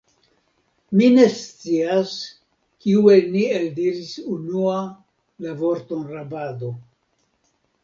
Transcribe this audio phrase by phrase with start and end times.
[1.01, 2.13] Mi ne scias,
[2.85, 4.81] kiu el ni eldiris unua
[5.47, 6.75] la vorton rabado.